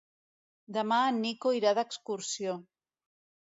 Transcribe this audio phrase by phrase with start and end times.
[0.77, 2.59] Demà en Nico irà d'excursió.